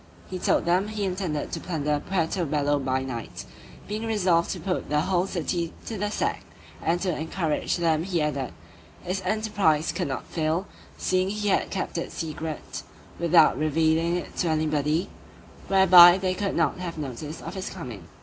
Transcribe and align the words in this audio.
He 0.31 0.39
told 0.39 0.65
them 0.65 0.87
he 0.87 1.03
intended 1.05 1.51
to 1.51 1.59
plunder 1.59 2.01
Puerto 2.03 2.43
Bello 2.43 2.79
by 2.79 3.03
night, 3.03 3.45
being 3.87 4.07
resolved 4.07 4.49
to 4.49 4.59
put 4.59 4.89
the 4.89 5.01
whole 5.01 5.27
city 5.27 5.73
to 5.85 5.95
the 5.95 6.09
sack: 6.09 6.41
and 6.81 6.99
to 7.01 7.15
encourage 7.15 7.77
them 7.77 8.01
he 8.01 8.19
added, 8.19 8.51
this 9.05 9.21
enterprise 9.23 9.91
could 9.91 10.07
not 10.07 10.25
fail, 10.25 10.65
seeing 10.97 11.29
he 11.29 11.49
had 11.49 11.69
kept 11.69 11.99
it 11.99 12.11
secret, 12.11 12.81
without 13.19 13.59
revealing 13.59 14.15
it 14.15 14.35
to 14.37 14.47
anybody, 14.47 15.07
whereby 15.67 16.17
they 16.17 16.33
could 16.33 16.55
not 16.55 16.79
have 16.79 16.97
notice 16.97 17.39
of 17.39 17.53
his 17.53 17.69
coming. 17.69 18.07